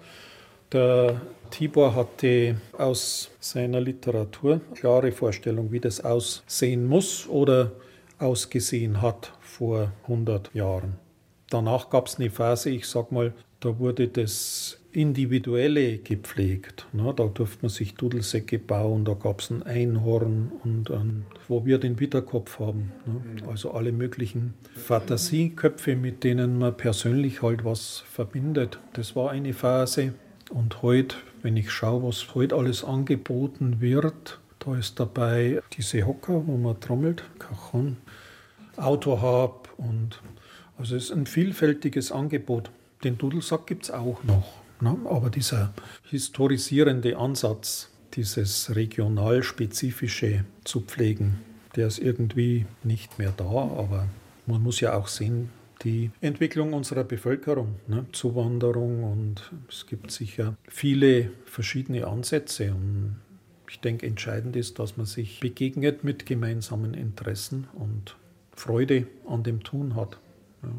Der 0.71 1.19
Tibor 1.49 1.95
hatte 1.95 2.57
aus 2.77 3.31
seiner 3.39 3.81
Literatur 3.81 4.61
klare 4.75 5.11
Vorstellung, 5.11 5.71
wie 5.71 5.79
das 5.79 6.01
aussehen 6.01 6.85
muss 6.85 7.27
oder 7.27 7.71
ausgesehen 8.19 9.01
hat 9.01 9.33
vor 9.41 9.91
100 10.03 10.53
Jahren. 10.53 10.95
Danach 11.49 11.89
gab 11.89 12.07
es 12.07 12.19
eine 12.19 12.29
Phase, 12.29 12.69
ich 12.69 12.85
sag 12.85 13.11
mal, 13.11 13.33
da 13.61 13.79
wurde 13.79 14.07
das 14.07 14.79
Individuelle 14.91 15.97
gepflegt. 15.97 16.87
Ne? 16.93 17.13
Da 17.15 17.25
durfte 17.25 17.63
man 17.63 17.69
sich 17.69 17.95
Dudelsäcke 17.95 18.59
bauen, 18.59 19.05
da 19.05 19.13
gab 19.13 19.41
es 19.41 19.49
ein 19.49 19.63
Einhorn 19.63 20.51
und 20.63 20.91
ein, 20.91 21.25
wo 21.47 21.65
wir 21.65 21.79
den 21.79 21.95
Bitterkopf 21.95 22.59
haben. 22.59 22.91
Ne? 23.05 23.47
Also 23.47 23.71
alle 23.71 23.91
möglichen 23.91 24.53
Fantasieköpfe, 24.75 25.95
mit 25.95 26.23
denen 26.23 26.59
man 26.59 26.77
persönlich 26.77 27.41
halt 27.41 27.65
was 27.65 28.03
verbindet. 28.07 28.79
Das 28.93 29.15
war 29.15 29.31
eine 29.31 29.53
Phase. 29.53 30.13
Und 30.49 30.81
heute, 30.81 31.15
wenn 31.41 31.57
ich 31.57 31.71
schaue, 31.71 32.03
was 32.03 32.33
heute 32.33 32.55
alles 32.55 32.83
angeboten 32.83 33.81
wird, 33.81 34.39
da 34.59 34.75
ist 34.75 34.99
dabei 34.99 35.61
diese 35.73 36.05
Hocker, 36.05 36.45
wo 36.47 36.57
man 36.57 36.79
trommelt, 36.79 37.23
Cajon, 37.39 37.97
Autohab 38.75 39.69
und 39.77 40.21
also 40.77 40.95
es 40.95 41.05
ist 41.05 41.11
ein 41.11 41.25
vielfältiges 41.25 42.11
Angebot. 42.11 42.71
Den 43.03 43.17
Dudelsack 43.17 43.67
gibt 43.67 43.83
es 43.83 43.91
auch 43.91 44.23
noch. 44.23 44.47
Ne? 44.81 44.95
Aber 45.09 45.29
dieser 45.29 45.73
historisierende 46.09 47.17
Ansatz, 47.17 47.89
dieses 48.13 48.75
regional-spezifische 48.75 50.45
zu 50.63 50.81
pflegen, 50.81 51.41
der 51.75 51.87
ist 51.87 51.99
irgendwie 51.99 52.65
nicht 52.83 53.19
mehr 53.19 53.33
da. 53.35 53.43
Aber 53.43 54.07
man 54.45 54.63
muss 54.63 54.79
ja 54.79 54.93
auch 54.93 55.07
sehen, 55.07 55.49
die 55.83 56.11
Entwicklung 56.21 56.73
unserer 56.73 57.03
Bevölkerung, 57.03 57.75
ne? 57.87 58.05
Zuwanderung 58.11 59.03
und 59.03 59.51
es 59.69 59.85
gibt 59.87 60.11
sicher 60.11 60.55
viele 60.67 61.31
verschiedene 61.45 62.07
Ansätze. 62.07 62.73
Und 62.73 63.21
ich 63.69 63.79
denke, 63.79 64.05
entscheidend 64.05 64.55
ist, 64.55 64.79
dass 64.79 64.97
man 64.97 65.05
sich 65.05 65.39
begegnet 65.39 66.03
mit 66.03 66.25
gemeinsamen 66.25 66.93
Interessen 66.93 67.67
und 67.73 68.17
Freude 68.53 69.07
an 69.27 69.43
dem 69.43 69.63
Tun 69.63 69.95
hat. 69.95 70.19
Ja. 70.63 70.69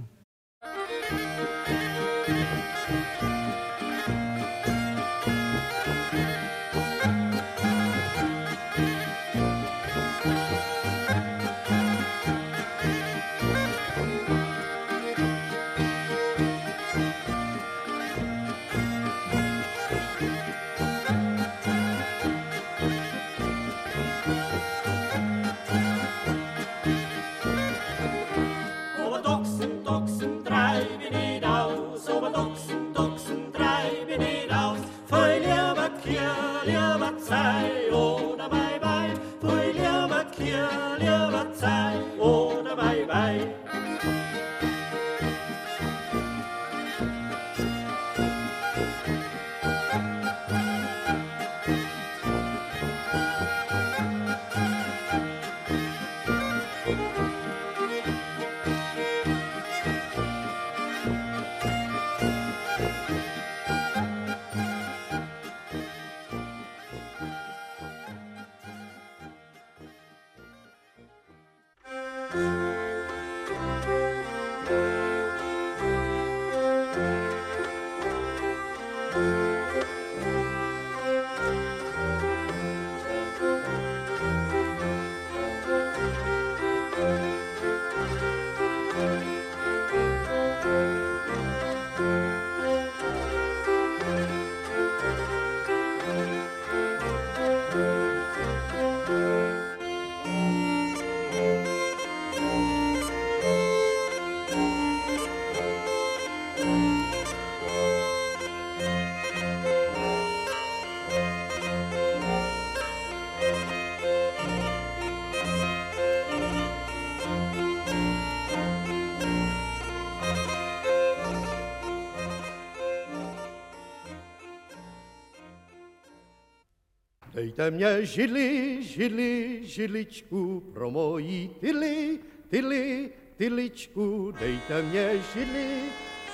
Dejte 127.41 127.71
mě 127.71 128.07
židli, 128.07 128.79
židli, 128.83 129.61
židličku 129.63 130.61
pro 130.73 130.91
mojí 130.91 131.51
tyli, 131.61 132.19
tyli, 132.49 133.11
tyličku. 133.37 134.33
Dejte 134.41 134.83
mě 134.83 135.23
židli, 135.35 135.67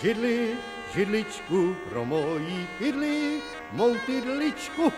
židli, 0.02 0.48
židličku 0.94 1.76
pro 1.90 2.04
mojí 2.04 2.66
tyli, 2.78 3.38
mou 3.72 3.94
tyličku. 4.06 4.92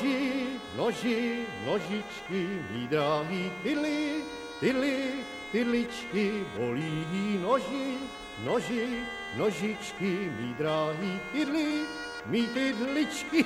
Noži, 0.00 0.56
noži, 0.76 1.44
nožičky, 1.66 2.64
mý 2.72 2.88
drahý 2.88 3.52
tyli, 3.62 4.24
tyli, 4.60 5.20
tyličky, 5.52 6.44
bolí 6.56 7.36
noži, 7.36 8.00
noži, 8.44 9.04
nožičky, 9.36 10.32
mý 10.40 10.56
drahý 10.56 11.20
tyli, 11.32 11.84
mý 12.32 12.48
tyličky. 12.48 13.44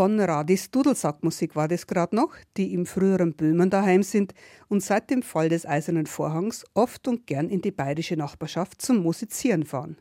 Konradis 0.00 0.70
Dudelsackmusik 0.70 1.54
war 1.56 1.68
das 1.68 1.86
gerade 1.86 2.16
noch, 2.16 2.34
die 2.56 2.72
im 2.72 2.86
früheren 2.86 3.34
Böhmen 3.34 3.68
daheim 3.68 4.02
sind 4.02 4.32
und 4.68 4.82
seit 4.82 5.10
dem 5.10 5.22
Fall 5.22 5.50
des 5.50 5.66
Eisernen 5.66 6.06
Vorhangs 6.06 6.64
oft 6.72 7.06
und 7.06 7.26
gern 7.26 7.50
in 7.50 7.60
die 7.60 7.70
bayerische 7.70 8.16
Nachbarschaft 8.16 8.80
zum 8.80 9.02
Musizieren 9.02 9.66
fahren. 9.66 9.98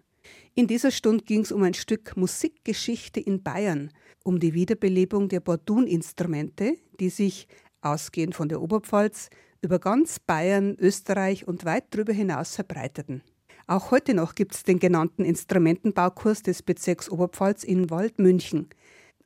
In 0.55 0.67
dieser 0.67 0.91
Stunde 0.91 1.25
ging 1.25 1.41
es 1.41 1.51
um 1.51 1.63
ein 1.63 1.73
Stück 1.73 2.15
Musikgeschichte 2.15 3.19
in 3.19 3.43
Bayern, 3.43 3.91
um 4.23 4.39
die 4.39 4.53
Wiederbelebung 4.53 5.27
der 5.27 5.41
Bordun-Instrumente, 5.41 6.77
die 6.97 7.09
sich, 7.09 7.49
ausgehend 7.81 8.35
von 8.35 8.47
der 8.47 8.61
Oberpfalz, 8.61 9.29
über 9.61 9.79
ganz 9.79 10.17
Bayern, 10.21 10.77
Österreich 10.79 11.45
und 11.45 11.65
weit 11.65 11.87
darüber 11.89 12.13
hinaus 12.13 12.55
verbreiteten. 12.55 13.21
Auch 13.67 13.91
heute 13.91 14.13
noch 14.13 14.33
gibt 14.33 14.55
es 14.55 14.63
den 14.63 14.79
genannten 14.79 15.25
Instrumentenbaukurs 15.25 16.41
des 16.41 16.63
Bezirks 16.63 17.09
Oberpfalz 17.09 17.65
in 17.65 17.89
Waldmünchen. 17.89 18.69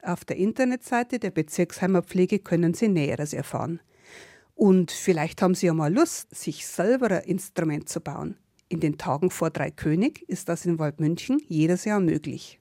Auf 0.04 0.26
der 0.26 0.36
Internetseite 0.36 1.18
der 1.18 1.32
Bezirksheimerpflege 1.32 2.40
können 2.40 2.74
Sie 2.74 2.90
Näheres 2.90 3.32
erfahren. 3.32 3.80
Und 4.54 4.92
vielleicht 4.92 5.42
haben 5.42 5.56
Sie 5.56 5.68
ja 5.68 5.74
mal 5.74 5.94
Lust, 5.94 6.36
sich 6.36 6.68
selber 6.68 7.10
ein 7.10 7.24
Instrument 7.24 7.88
zu 7.88 8.02
bauen. 8.02 8.36
In 8.68 8.82
den 8.82 8.98
Tagen 8.98 9.30
vor 9.30 9.50
Dreikönig 9.50 10.28
ist 10.28 10.50
das 10.50 10.66
in 10.66 10.78
Waldmünchen 10.78 11.42
jedes 11.48 11.86
Jahr 11.86 12.02
möglich. 12.02 12.60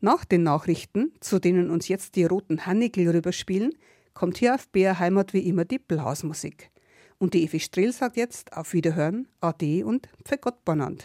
Nach 0.00 0.24
den 0.24 0.42
Nachrichten, 0.42 1.12
zu 1.20 1.38
denen 1.38 1.70
uns 1.70 1.86
jetzt 1.88 2.16
die 2.16 2.24
roten 2.24 2.64
Hannigel 2.64 3.10
rüberspielen, 3.10 3.74
kommt 4.14 4.38
hier 4.38 4.54
auf 4.54 4.68
BR 4.68 4.98
Heimat 4.98 5.34
wie 5.34 5.46
immer 5.46 5.66
die 5.66 5.78
Blasmusik. 5.78 6.70
Und 7.18 7.34
die 7.34 7.44
Evi 7.44 7.60
Strehl 7.60 7.92
sagt 7.92 8.16
jetzt 8.16 8.54
auf 8.54 8.72
Wiederhören, 8.72 9.28
Ade 9.40 9.84
und 9.84 10.08
Pfegott 10.24 10.64
Bonand. 10.64 11.04